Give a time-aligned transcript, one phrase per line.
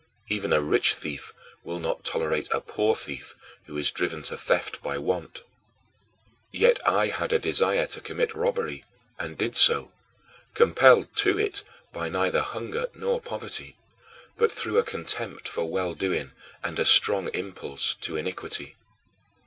[0.29, 1.31] Even a rich thief
[1.63, 3.35] will not tolerate a poor thief
[3.67, 5.43] who is driven to theft by want.
[6.51, 8.83] Yet I had a desire to commit robbery,
[9.19, 9.91] and did so,
[10.55, 11.61] compelled to it
[11.93, 13.77] by neither hunger nor poverty,
[14.39, 16.31] but through a contempt for well doing
[16.63, 18.77] and a strong impulse to iniquity.